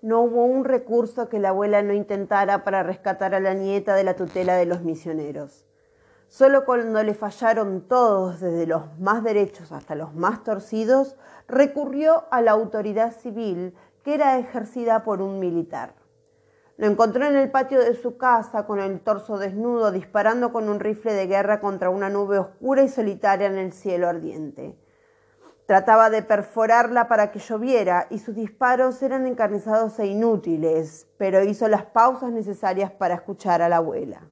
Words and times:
No 0.00 0.20
hubo 0.20 0.44
un 0.44 0.64
recurso 0.64 1.28
que 1.28 1.40
la 1.40 1.48
abuela 1.48 1.82
no 1.82 1.92
intentara 1.92 2.62
para 2.62 2.84
rescatar 2.84 3.34
a 3.34 3.40
la 3.40 3.54
nieta 3.54 3.96
de 3.96 4.04
la 4.04 4.14
tutela 4.14 4.54
de 4.54 4.64
los 4.64 4.82
misioneros. 4.82 5.66
Solo 6.28 6.64
cuando 6.64 7.02
le 7.02 7.14
fallaron 7.14 7.88
todos, 7.88 8.38
desde 8.38 8.66
los 8.66 8.96
más 9.00 9.24
derechos 9.24 9.72
hasta 9.72 9.96
los 9.96 10.14
más 10.14 10.44
torcidos, 10.44 11.16
recurrió 11.48 12.24
a 12.30 12.42
la 12.42 12.52
autoridad 12.52 13.12
civil 13.12 13.74
que 14.04 14.14
era 14.14 14.38
ejercida 14.38 15.02
por 15.02 15.20
un 15.20 15.40
militar. 15.40 15.94
Lo 16.76 16.86
encontró 16.86 17.26
en 17.26 17.34
el 17.34 17.50
patio 17.50 17.80
de 17.80 17.96
su 17.96 18.18
casa 18.18 18.66
con 18.66 18.78
el 18.78 19.00
torso 19.00 19.36
desnudo 19.36 19.90
disparando 19.90 20.52
con 20.52 20.68
un 20.68 20.78
rifle 20.78 21.12
de 21.12 21.26
guerra 21.26 21.60
contra 21.60 21.90
una 21.90 22.08
nube 22.08 22.38
oscura 22.38 22.84
y 22.84 22.88
solitaria 22.88 23.48
en 23.48 23.58
el 23.58 23.72
cielo 23.72 24.08
ardiente. 24.08 24.76
Trataba 25.68 26.08
de 26.08 26.22
perforarla 26.22 27.08
para 27.08 27.30
que 27.30 27.40
lloviera 27.40 28.06
y 28.08 28.20
sus 28.20 28.34
disparos 28.34 29.02
eran 29.02 29.26
encarnizados 29.26 29.98
e 29.98 30.06
inútiles, 30.06 31.06
pero 31.18 31.44
hizo 31.44 31.68
las 31.68 31.84
pausas 31.84 32.32
necesarias 32.32 32.90
para 32.90 33.16
escuchar 33.16 33.60
a 33.60 33.68
la 33.68 33.76
abuela. 33.76 34.30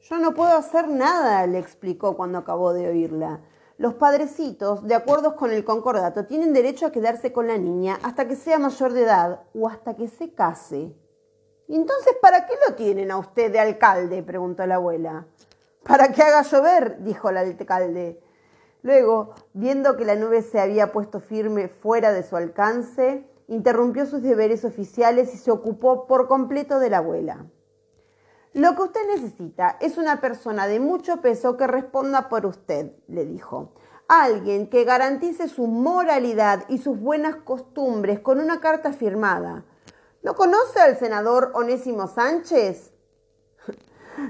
Yo 0.00 0.18
no 0.18 0.34
puedo 0.34 0.54
hacer 0.54 0.86
nada, 0.88 1.46
le 1.46 1.58
explicó 1.58 2.18
cuando 2.18 2.36
acabó 2.36 2.74
de 2.74 2.86
oírla. 2.86 3.40
Los 3.78 3.94
padrecitos, 3.94 4.86
de 4.86 4.94
acuerdo 4.94 5.36
con 5.36 5.52
el 5.52 5.64
concordato, 5.64 6.26
tienen 6.26 6.52
derecho 6.52 6.84
a 6.84 6.92
quedarse 6.92 7.32
con 7.32 7.46
la 7.46 7.56
niña 7.56 7.98
hasta 8.02 8.28
que 8.28 8.36
sea 8.36 8.58
mayor 8.58 8.92
de 8.92 9.04
edad 9.04 9.44
o 9.54 9.70
hasta 9.70 9.96
que 9.96 10.06
se 10.06 10.34
case. 10.34 10.94
¿Y 11.66 11.76
entonces 11.76 12.12
para 12.20 12.44
qué 12.44 12.52
lo 12.68 12.74
tienen 12.74 13.10
a 13.10 13.16
usted 13.16 13.50
de 13.50 13.58
alcalde? 13.58 14.22
preguntó 14.22 14.66
la 14.66 14.74
abuela. 14.74 15.28
Para 15.82 16.12
que 16.12 16.20
haga 16.20 16.42
llover, 16.42 17.02
dijo 17.04 17.30
el 17.30 17.38
alcalde. 17.38 18.20
Luego, 18.82 19.34
viendo 19.54 19.96
que 19.96 20.04
la 20.04 20.14
nube 20.14 20.42
se 20.42 20.60
había 20.60 20.92
puesto 20.92 21.20
firme 21.20 21.68
fuera 21.68 22.12
de 22.12 22.22
su 22.22 22.36
alcance, 22.36 23.28
interrumpió 23.48 24.06
sus 24.06 24.22
deberes 24.22 24.64
oficiales 24.64 25.34
y 25.34 25.38
se 25.38 25.50
ocupó 25.50 26.06
por 26.06 26.28
completo 26.28 26.78
de 26.78 26.90
la 26.90 26.98
abuela. 26.98 27.46
Lo 28.54 28.74
que 28.74 28.82
usted 28.82 29.00
necesita 29.14 29.76
es 29.80 29.98
una 29.98 30.20
persona 30.20 30.66
de 30.66 30.80
mucho 30.80 31.20
peso 31.20 31.56
que 31.56 31.66
responda 31.66 32.28
por 32.28 32.46
usted, 32.46 32.92
le 33.08 33.24
dijo. 33.24 33.72
Alguien 34.08 34.70
que 34.70 34.84
garantice 34.84 35.48
su 35.48 35.66
moralidad 35.66 36.64
y 36.68 36.78
sus 36.78 36.98
buenas 36.98 37.36
costumbres 37.36 38.20
con 38.20 38.40
una 38.40 38.60
carta 38.60 38.92
firmada. 38.92 39.64
¿No 40.22 40.34
conoce 40.34 40.80
al 40.80 40.96
senador 40.96 41.52
Onésimo 41.54 42.08
Sánchez? 42.08 42.92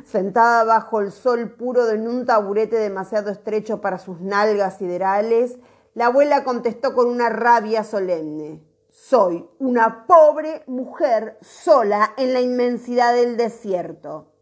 Sentada 0.04 0.64
bajo 0.64 1.00
el 1.00 1.12
sol 1.12 1.50
puro 1.50 1.88
en 1.90 2.08
un 2.08 2.26
taburete 2.26 2.76
demasiado 2.76 3.30
estrecho 3.30 3.80
para 3.80 3.98
sus 3.98 4.20
nalgas 4.20 4.78
siderales, 4.78 5.58
la 5.94 6.06
abuela 6.06 6.44
contestó 6.44 6.94
con 6.94 7.08
una 7.08 7.28
rabia 7.28 7.84
solemne. 7.84 8.64
Soy 8.90 9.48
una 9.58 10.06
pobre 10.06 10.62
mujer 10.66 11.38
sola 11.40 12.14
en 12.16 12.32
la 12.32 12.40
inmensidad 12.40 13.14
del 13.14 13.36
desierto. 13.36 14.32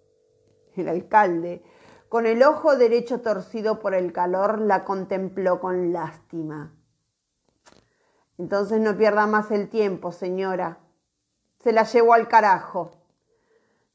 El 0.75 0.89
alcalde, 0.89 1.63
con 2.09 2.27
el 2.27 2.43
ojo 2.43 2.77
derecho 2.77 3.21
torcido 3.21 3.79
por 3.79 3.95
el 3.95 4.13
calor, 4.13 4.61
la 4.61 4.85
contempló 4.85 5.61
con 5.61 5.93
lástima. 5.93 6.75
Entonces 8.39 8.81
no 8.81 8.97
pierda 8.97 9.27
más 9.27 9.51
el 9.51 9.69
tiempo, 9.69 10.13
señora, 10.13 10.81
se 11.59 11.73
la 11.73 11.85
llevó 11.85 12.15
al 12.15 12.29
carajo. 12.29 12.93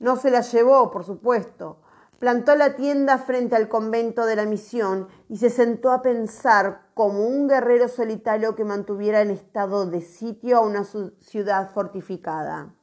No 0.02 0.16
se 0.16 0.32
la 0.32 0.42
llevó, 0.42 0.90
por 0.90 1.06
supuesto. 1.06 1.78
Plantó 2.18 2.56
la 2.56 2.76
tienda 2.76 3.20
frente 3.20 3.56
al 3.56 3.70
convento 3.70 4.26
de 4.26 4.36
la 4.36 4.46
misión 4.46 5.08
y 5.30 5.38
se 5.38 5.52
sentó 5.52 5.92
a 5.92 6.02
pensar 6.02 6.88
como 6.96 7.28
un 7.28 7.48
guerrero 7.48 7.88
solitario 7.88 8.56
que 8.56 8.66
mantuviera 8.66 9.22
en 9.22 9.30
estado 9.30 9.86
de 9.86 10.02
sitio 10.02 10.58
a 10.58 10.62
una 10.62 10.86
ciudad 11.20 11.70
fortificada. 11.72 12.74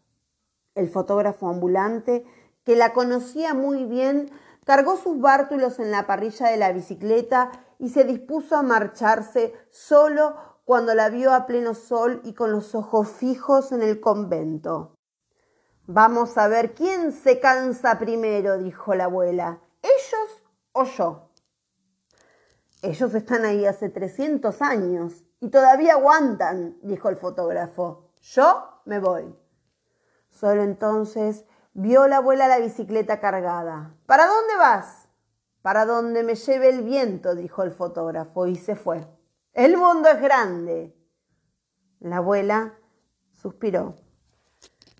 El 0.77 0.89
fotógrafo 0.89 1.49
ambulante, 1.49 2.25
que 2.63 2.77
la 2.77 2.93
conocía 2.93 3.53
muy 3.53 3.85
bien, 3.85 4.31
cargó 4.65 4.97
sus 4.97 5.21
bártulos 5.21 5.81
en 5.81 5.91
la 5.91 6.07
parrilla 6.07 6.51
de 6.51 6.57
la 6.57 6.71
bicicleta 6.71 7.51
y 7.81 7.89
se 7.89 8.05
dispuso 8.05 8.55
a 8.55 8.63
marcharse 8.63 9.55
solo 9.71 10.37
cuando 10.65 10.95
la 10.95 11.09
vio 11.09 11.35
a 11.35 11.47
pleno 11.47 11.75
sol 11.75 12.21
y 12.23 12.35
con 12.35 12.53
los 12.53 12.77
ojos 12.77 13.09
fijos 13.09 13.73
en 13.73 13.83
el 13.83 13.99
convento. 13.99 14.98
Vamos 15.91 16.37
a 16.37 16.49
ver 16.49 16.75
quién 16.75 17.13
se 17.13 17.41
cansa 17.41 17.99
primero, 17.99 18.59
dijo 18.59 18.95
la 18.95 19.05
abuela. 19.05 19.61
¿Ellos 19.81 20.43
o 20.73 20.85
yo? 20.85 21.31
Ellos 22.83 23.15
están 23.15 23.47
ahí 23.47 23.65
hace 23.65 23.89
300 23.89 24.61
años 24.61 25.25
y 25.41 25.49
todavía 25.49 25.95
aguantan, 25.95 26.77
dijo 26.83 27.09
el 27.09 27.17
fotógrafo. 27.17 28.11
Yo 28.21 28.83
me 28.85 28.99
voy. 28.99 29.35
Solo 30.29 30.63
entonces 30.63 31.47
vio 31.73 32.07
la 32.07 32.19
abuela 32.19 32.49
la 32.49 32.59
bicicleta 32.59 33.19
cargada. 33.19 33.95
¿Para 34.05 34.27
dónde 34.27 34.57
vas? 34.59 35.09
Para 35.63 35.87
donde 35.87 36.23
me 36.23 36.35
lleve 36.35 36.69
el 36.69 36.83
viento, 36.83 37.35
dijo 37.35 37.63
el 37.63 37.71
fotógrafo 37.71 38.47
y 38.47 38.57
se 38.57 38.77
fue. 38.77 39.09
El 39.55 39.79
mundo 39.79 40.11
es 40.11 40.21
grande. 40.21 40.95
La 41.99 42.19
abuela 42.19 42.75
suspiró. 43.33 43.97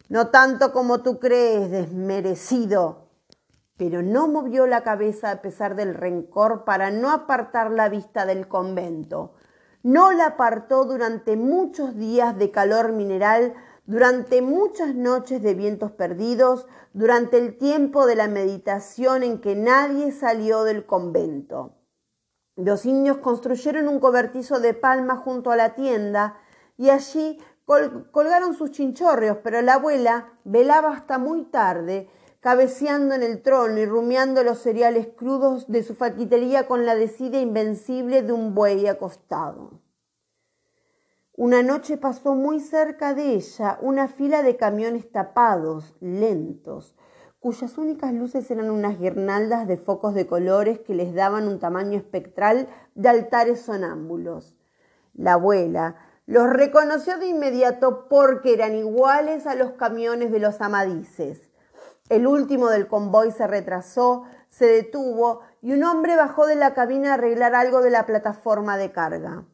No 0.09 0.29
tanto 0.29 0.73
como 0.73 1.03
tú 1.03 1.19
crees, 1.19 1.71
desmerecido. 1.71 3.09
Pero 3.77 4.03
no 4.03 4.27
movió 4.27 4.67
la 4.67 4.83
cabeza 4.83 5.31
a 5.31 5.43
pesar 5.43 5.77
del 5.77 5.95
rencor 5.95 6.65
para 6.65 6.91
no 6.91 7.11
apartar 7.11 7.71
la 7.71 7.89
vista 7.89 8.25
del 8.27 8.49
convento. 8.49 9.35
No 9.83 10.11
la 10.13 10.27
apartó 10.27 10.85
durante 10.85 11.37
muchos 11.37 11.97
días 11.97 12.37
de 12.37 12.51
calor 12.51 12.93
mineral, 12.93 13.55
durante 13.85 14.43
muchas 14.43 14.95
noches 14.95 15.43
de 15.43 15.55
vientos 15.55 15.93
perdidos, 15.93 16.67
durante 16.93 17.39
el 17.39 17.57
tiempo 17.57 18.07
de 18.07 18.17
la 18.17 18.29
meditación 18.29 19.23
en 19.23 19.41
que 19.41 19.55
nadie 19.55 20.11
salió 20.11 20.65
del 20.65 20.85
convento. 20.85 21.75
Los 22.57 22.87
indios 22.87 23.19
construyeron 23.19 23.87
un 23.87 24.01
cobertizo 24.01 24.59
de 24.59 24.75
palma 24.75 25.17
junto 25.17 25.53
a 25.53 25.57
la 25.57 25.77
tienda 25.77 26.39
y 26.77 26.91
allí 26.91 27.39
colgaron 28.11 28.55
sus 28.55 28.71
chinchorreos, 28.71 29.39
pero 29.45 29.61
la 29.61 29.75
abuela 29.75 30.33
velaba 30.45 30.93
hasta 30.93 31.19
muy 31.19 31.45
tarde, 31.45 32.09
cabeceando 32.41 33.15
en 33.15 33.23
el 33.23 33.43
trono 33.43 33.79
y 33.79 33.85
rumiando 33.85 34.43
los 34.43 34.59
cereales 34.59 35.09
crudos 35.09 35.69
de 35.69 35.83
su 35.83 35.95
faquitería 35.95 36.67
con 36.67 36.87
la 36.87 36.95
decida 36.95 37.41
invencible 37.41 38.23
de 38.23 38.33
un 38.33 38.55
buey 38.55 38.87
acostado. 38.87 39.83
Una 41.37 41.63
noche 41.63 41.99
pasó 41.99 42.35
muy 42.35 42.59
cerca 42.59 43.15
de 43.15 43.35
ella 43.35 43.79
una 43.83 44.09
fila 44.09 44.43
de 44.43 44.57
camiones 44.57 45.13
tapados, 45.13 45.95
lentos, 46.01 46.97
cuyas 47.39 47.77
únicas 47.77 48.13
luces 48.15 48.51
eran 48.51 48.71
unas 48.71 48.99
guirnaldas 48.99 49.69
de 49.69 49.77
focos 49.77 50.15
de 50.15 50.27
colores 50.27 50.81
que 50.81 50.95
les 50.95 51.15
daban 51.15 51.47
un 51.47 51.59
tamaño 51.59 51.99
espectral 51.99 52.67
de 52.95 53.09
altares 53.11 53.61
sonámbulos. 53.61 54.57
La 55.13 55.35
abuela 55.35 56.08
los 56.29 56.47
reconoció 56.51 57.17
de 57.17 57.27
inmediato 57.27 58.07
porque 58.07 58.53
eran 58.53 58.75
iguales 58.75 59.47
a 59.47 59.55
los 59.55 59.73
camiones 59.73 60.31
de 60.31 60.39
los 60.39 60.61
amadices. 60.61 61.49
El 62.11 62.27
último 62.27 62.69
del 62.69 62.87
convoy 62.87 63.33
se 63.33 63.47
retrasó, 63.47 64.25
se 64.51 64.67
detuvo 64.67 65.41
y 65.63 65.73
un 65.73 65.85
hombre 65.85 66.17
bajó 66.17 66.45
de 66.47 66.55
la 66.55 66.75
cabina 66.75 67.13
a 67.13 67.15
arreglar 67.15 67.55
algo 67.55 67.81
de 67.81 67.89
la 67.89 68.05
plataforma 68.05 68.77
de 68.77 68.93
carga. 68.93 69.47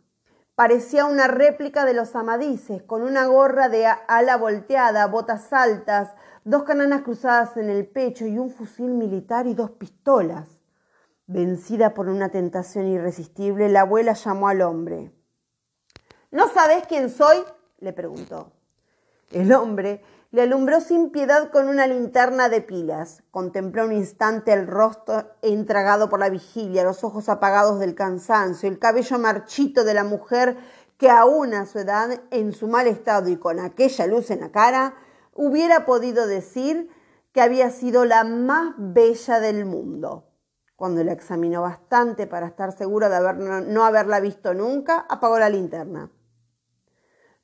Parecía 0.56 1.04
una 1.04 1.28
réplica 1.28 1.84
de 1.84 1.94
los 1.94 2.16
amadices, 2.16 2.82
con 2.82 3.02
una 3.02 3.26
gorra 3.26 3.68
de 3.68 3.86
ala 3.86 4.36
volteada, 4.36 5.06
botas 5.06 5.52
altas, 5.52 6.12
dos 6.42 6.64
cananas 6.64 7.02
cruzadas 7.02 7.56
en 7.56 7.70
el 7.70 7.86
pecho 7.86 8.26
y 8.26 8.36
un 8.36 8.50
fusil 8.50 8.90
militar 8.94 9.46
y 9.46 9.54
dos 9.54 9.70
pistolas. 9.70 10.48
Vencida 11.28 11.94
por 11.94 12.08
una 12.08 12.30
tentación 12.30 12.88
irresistible, 12.88 13.68
la 13.68 13.82
abuela 13.82 14.14
llamó 14.14 14.48
al 14.48 14.62
hombre. 14.62 15.12
¿No 16.34 16.48
sabes 16.48 16.84
quién 16.88 17.10
soy? 17.10 17.36
le 17.78 17.92
preguntó. 17.92 18.50
El 19.30 19.52
hombre 19.52 20.02
le 20.32 20.42
alumbró 20.42 20.80
sin 20.80 21.10
piedad 21.10 21.52
con 21.52 21.68
una 21.68 21.86
linterna 21.86 22.48
de 22.48 22.60
pilas. 22.60 23.22
Contempló 23.30 23.84
un 23.84 23.92
instante 23.92 24.52
el 24.52 24.66
rostro 24.66 25.30
entragado 25.42 26.08
por 26.08 26.18
la 26.18 26.30
vigilia, 26.30 26.82
los 26.82 27.04
ojos 27.04 27.28
apagados 27.28 27.78
del 27.78 27.94
cansancio, 27.94 28.68
el 28.68 28.80
cabello 28.80 29.16
marchito 29.20 29.84
de 29.84 29.94
la 29.94 30.02
mujer 30.02 30.56
que 30.98 31.08
aún 31.08 31.54
a 31.54 31.66
su 31.66 31.78
edad, 31.78 32.20
en 32.32 32.52
su 32.52 32.66
mal 32.66 32.88
estado 32.88 33.28
y 33.28 33.36
con 33.36 33.60
aquella 33.60 34.08
luz 34.08 34.32
en 34.32 34.40
la 34.40 34.50
cara, 34.50 34.96
hubiera 35.34 35.86
podido 35.86 36.26
decir 36.26 36.90
que 37.30 37.42
había 37.42 37.70
sido 37.70 38.04
la 38.06 38.24
más 38.24 38.74
bella 38.76 39.38
del 39.38 39.66
mundo. 39.66 40.32
Cuando 40.74 41.04
la 41.04 41.12
examinó 41.12 41.62
bastante 41.62 42.26
para 42.26 42.48
estar 42.48 42.76
segura 42.76 43.08
de 43.08 43.62
no 43.68 43.84
haberla 43.84 44.18
visto 44.18 44.52
nunca, 44.52 45.06
apagó 45.08 45.38
la 45.38 45.48
linterna. 45.48 46.10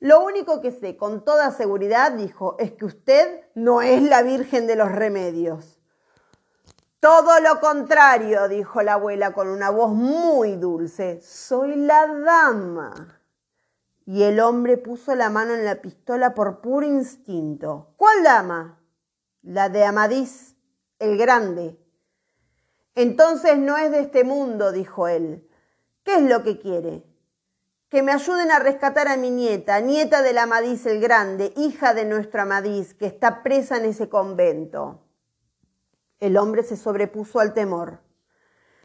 Lo 0.01 0.25
único 0.25 0.61
que 0.61 0.71
sé 0.71 0.97
con 0.97 1.23
toda 1.23 1.51
seguridad, 1.51 2.13
dijo, 2.13 2.55
es 2.57 2.71
que 2.71 2.85
usted 2.85 3.45
no 3.53 3.83
es 3.83 4.01
la 4.01 4.23
Virgen 4.23 4.65
de 4.65 4.75
los 4.75 4.91
Remedios. 4.91 5.79
Todo 6.99 7.39
lo 7.39 7.59
contrario, 7.59 8.47
dijo 8.47 8.81
la 8.81 8.93
abuela 8.93 9.31
con 9.31 9.47
una 9.47 9.69
voz 9.69 9.91
muy 9.91 10.55
dulce, 10.55 11.21
soy 11.21 11.75
la 11.75 12.07
dama. 12.07 13.19
y 14.07 14.23
el 14.23 14.39
hombre 14.39 14.77
puso 14.77 15.13
la 15.13 15.29
mano 15.29 15.53
en 15.53 15.63
la 15.63 15.81
pistola 15.81 16.33
por 16.33 16.61
puro 16.61 16.87
instinto. 16.87 17.93
¿Cuál 17.95 18.23
dama? 18.23 18.79
La 19.43 19.69
de 19.69 19.85
Amadís, 19.85 20.55
el 20.97 21.15
grande. 21.15 21.79
Entonces 22.95 23.59
no 23.59 23.77
es 23.77 23.91
de 23.91 23.99
este 24.01 24.23
mundo, 24.23 24.71
dijo 24.71 25.07
él. 25.07 25.47
¿Qué 26.03 26.15
es 26.15 26.23
lo 26.23 26.41
que 26.43 26.57
quiere? 26.59 27.05
Que 27.91 28.03
me 28.03 28.13
ayuden 28.13 28.51
a 28.51 28.59
rescatar 28.59 29.09
a 29.09 29.17
mi 29.17 29.31
nieta, 29.31 29.81
nieta 29.81 30.21
del 30.21 30.37
Amadís 30.37 30.85
el 30.85 31.01
Grande, 31.01 31.51
hija 31.57 31.93
de 31.93 32.05
nuestro 32.05 32.41
Amadís, 32.41 32.93
que 32.93 33.05
está 33.05 33.43
presa 33.43 33.75
en 33.75 33.83
ese 33.83 34.07
convento. 34.07 35.01
El 36.21 36.37
hombre 36.37 36.63
se 36.63 36.77
sobrepuso 36.77 37.41
al 37.41 37.53
temor. 37.53 37.99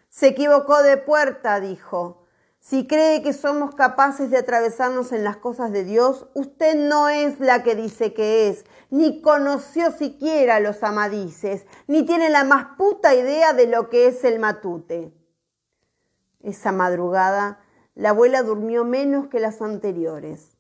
Se 0.09 0.27
equivocó 0.27 0.83
de 0.83 0.97
puerta, 0.97 1.61
dijo. 1.61 2.27
Si 2.59 2.89
cree 2.89 3.23
que 3.23 3.33
somos 3.33 3.77
capaces 3.77 4.29
de 4.33 4.39
atravesarnos 4.39 5.13
en 5.13 5.23
las 5.23 5.37
cosas 5.37 5.71
de 5.71 5.85
Dios, 5.85 6.27
usted 6.35 6.75
no 6.75 7.09
es 7.09 7.39
la 7.39 7.63
que 7.63 7.77
dice 7.77 8.13
que 8.13 8.49
es, 8.49 8.65
ni 8.91 9.23
conoció 9.23 9.93
siquiera 9.93 10.59
los 10.59 10.83
amadices, 10.83 11.65
ni 11.87 12.05
tiene 12.05 12.29
la 12.29 12.43
más 12.43 12.77
puta 12.77 13.15
idea 13.15 13.53
de 13.53 13.69
lo 13.69 13.89
que 13.89 14.09
es 14.09 14.25
el 14.25 14.41
matute. 14.41 15.15
Esa 16.43 16.73
madrugada, 16.73 17.61
la 17.97 18.11
abuela 18.11 18.43
durmió 18.43 18.85
menos 18.85 19.29
que 19.29 19.41
las 19.41 19.63
anteriores. 19.63 20.59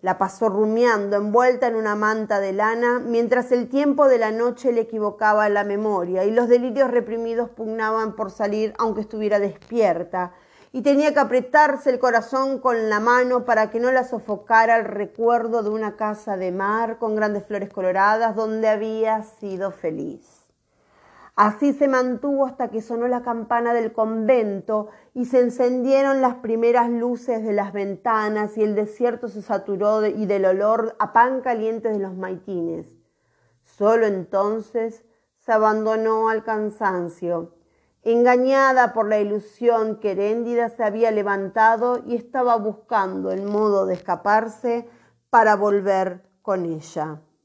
La 0.00 0.18
pasó 0.18 0.48
rumiando, 0.48 1.16
envuelta 1.16 1.68
en 1.68 1.76
una 1.76 1.94
manta 1.94 2.40
de 2.40 2.52
lana, 2.52 2.98
mientras 2.98 3.52
el 3.52 3.68
tiempo 3.68 4.08
de 4.08 4.18
la 4.18 4.32
noche 4.32 4.72
le 4.72 4.80
equivocaba 4.80 5.48
la 5.48 5.62
memoria 5.62 6.24
y 6.24 6.32
los 6.32 6.48
delirios 6.48 6.90
reprimidos 6.90 7.50
pugnaban 7.50 8.16
por 8.16 8.32
salir 8.32 8.74
aunque 8.78 9.02
estuviera 9.02 9.38
despierta, 9.38 10.32
y 10.72 10.82
tenía 10.82 11.14
que 11.14 11.20
apretarse 11.20 11.88
el 11.88 12.00
corazón 12.00 12.58
con 12.58 12.88
la 12.90 12.98
mano 12.98 13.44
para 13.44 13.70
que 13.70 13.78
no 13.78 13.92
la 13.92 14.02
sofocara 14.02 14.76
el 14.76 14.86
recuerdo 14.86 15.62
de 15.62 15.70
una 15.70 15.94
casa 15.96 16.36
de 16.36 16.50
mar 16.50 16.98
con 16.98 17.14
grandes 17.14 17.46
flores 17.46 17.70
coloradas 17.70 18.34
donde 18.34 18.68
había 18.68 19.22
sido 19.22 19.70
feliz. 19.70 20.41
Así 21.34 21.72
se 21.72 21.88
mantuvo 21.88 22.44
hasta 22.44 22.68
que 22.68 22.82
sonó 22.82 23.08
la 23.08 23.22
campana 23.22 23.72
del 23.72 23.92
convento 23.92 24.88
y 25.14 25.24
se 25.24 25.40
encendieron 25.40 26.20
las 26.20 26.36
primeras 26.36 26.90
luces 26.90 27.42
de 27.42 27.54
las 27.54 27.72
ventanas 27.72 28.58
y 28.58 28.62
el 28.62 28.74
desierto 28.74 29.28
se 29.28 29.40
saturó 29.40 30.04
y 30.04 30.26
del 30.26 30.44
olor 30.44 30.94
a 30.98 31.14
pan 31.14 31.40
caliente 31.40 31.88
de 31.88 31.98
los 31.98 32.14
maitines. 32.14 32.94
Solo 33.62 34.06
entonces 34.06 35.04
se 35.36 35.52
abandonó 35.52 36.28
al 36.28 36.44
cansancio. 36.44 37.54
Engañada 38.02 38.92
por 38.92 39.08
la 39.08 39.18
ilusión 39.18 40.00
que 40.00 40.10
Heréndida 40.10 40.68
se 40.68 40.84
había 40.84 41.10
levantado 41.12 42.02
y 42.04 42.14
estaba 42.14 42.56
buscando 42.56 43.30
el 43.30 43.44
modo 43.44 43.86
de 43.86 43.94
escaparse 43.94 44.86
para 45.30 45.56
volver 45.56 46.28
con 46.42 46.66
ella. 46.66 47.22